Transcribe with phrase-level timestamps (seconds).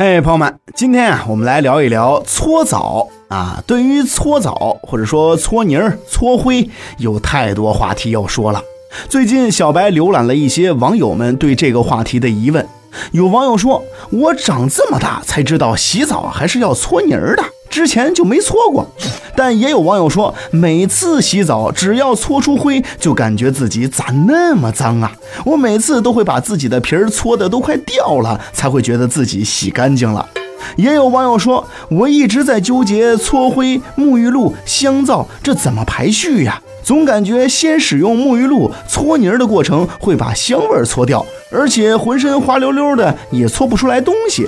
[0.00, 3.60] 嘿，朋友们，今天啊，我们来聊一聊搓澡啊。
[3.66, 8.62] 对于搓澡或者说搓泥儿、搓灰，有太多话题要说了。
[9.08, 12.64] 最近小白浏览了一些网友们对这个话题的疑问，
[13.10, 13.82] 有网友说
[14.12, 17.42] ：“我长这么大才知道洗澡还是要搓泥儿的，
[17.78, 18.90] 之前就没搓过。”
[19.36, 25.12] 但也有网友说，每次洗澡只要搓出灰，就感觉自己咋那么脏啊！
[25.44, 30.28] 我每次都会把自己的皮儿搓得都快掉了，才会觉得自己洗干净了。
[30.74, 36.60] 也有网友说，我一直在纠结搓灰、沐浴露、香皂这怎么排序呀？
[36.82, 44.44] 总感觉先使用沐浴露搓泥儿的过程会把香味儿搓掉，而且浑身滑溜溜的也搓不出来东西。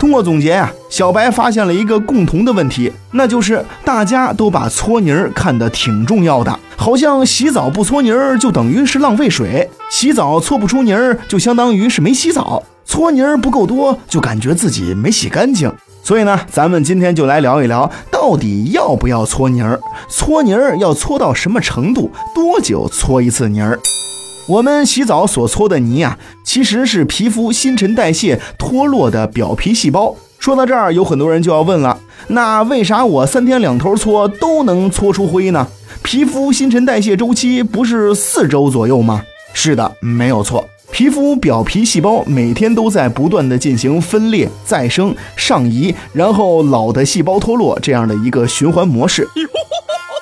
[0.00, 15.70] 通过总结呀，小白发现了一个共同的问题，那就是大家都把搓泥儿看得挺重要的，好像洗澡不搓泥儿就等于是浪费水，洗澡搓不出泥儿就相当于是没洗澡，搓泥儿不够多就感觉自己没洗干净。
[16.02, 19.78] 所以呢，咱们今天就来聊一聊，到底要不要搓泥儿？
[20.08, 22.10] 搓泥儿要搓到什么程度？
[22.34, 23.78] 多久搓一次泥儿？
[24.50, 30.16] 我们洗澡所搓的泥啊，其实是皮肤新陈代谢脱落的表皮细胞。
[30.40, 31.96] 说到这儿，有很多人就要问了：
[32.28, 35.68] 那为啥我三天两头搓都能搓出灰呢？
[36.02, 39.22] 皮肤新陈代谢周期不是四周左右吗？
[39.52, 40.68] 是的，没有错。
[40.90, 49.28] 皮肤表皮细胞每天都在不断的进行分裂、再生、上移，然后老的细胞脱落这样的一个循环模式。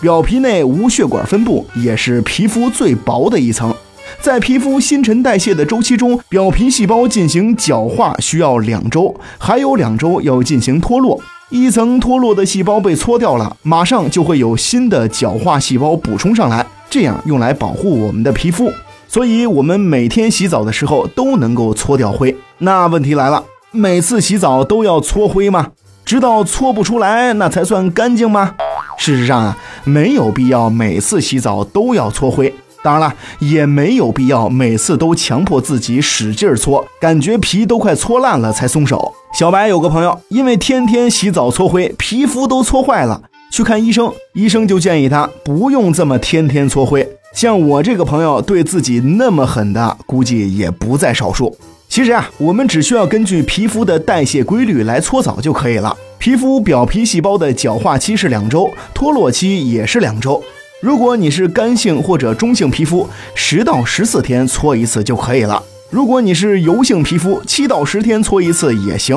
[0.00, 3.74] 表皮内无血管分布，也是皮肤最薄的一层。
[4.20, 11.20] 在皮肤新陈代谢的周期中，表皮细胞进行角化需要两周，还有两周要进行脱落。
[11.50, 18.72] 一层脱落的细胞被搓掉了，马上就会有新的角化细胞补充上来，这样用来保护我们的皮肤。
[19.06, 22.34] 所以，我们每天洗澡的时候都能够搓掉灰。
[22.58, 25.72] 那问题来了，每次洗澡都要搓灰吗？
[26.04, 28.54] 直到搓不出来，那才算干净吗？
[28.96, 32.54] 事实上啊，没有必要每次洗澡都要搓灰。
[32.82, 39.14] 当然了，也没有必要每次都强迫自己使劲搓，感觉皮都快搓烂了才松手。
[39.32, 47.08] 小白有个朋友，因为天天洗澡搓灰，皮肤都搓坏了，去看医生，医生就建议他不用这么天天搓灰。
[47.32, 51.56] 像我这个朋友对自己那么狠的，估计也不在少数。
[51.88, 55.96] 其实啊，我们只需要根据皮肤的代谢规律来搓澡就可以了。
[56.18, 60.42] 皮肤表皮细胞的角化期是两周，脱落期也是两周。
[60.82, 65.62] 如果你是干性或者中性皮肤，十到十四天搓一次就可以了。
[65.90, 69.16] 如果你是油性皮肤，七到十天搓一次也行。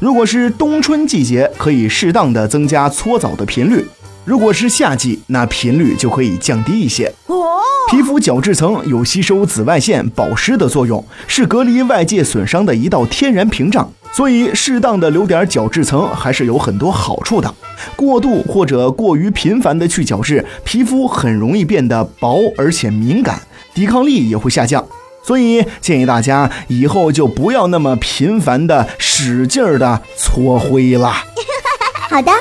[0.00, 3.86] 如果是冬春季节，可以适当的增加搓澡的频率。
[4.24, 7.06] 如果是夏季，那频率就可以降低一些。
[7.28, 13.88] 哦，皮肤角质层有吸收紫外线、保湿的作用，是隔离外界损伤的一道天然屏障。
[14.12, 17.54] 所以，适当的留点角质层还是有很多好处的。
[17.94, 23.40] 过度或者过于频繁的去角质，皮肤很容易变得薄而且敏感，
[23.74, 24.84] 抵抗力也会下降。
[25.22, 31.12] 所以，建议大家以后就不要那么频繁的使劲儿的搓灰了。
[32.08, 32.32] 好的。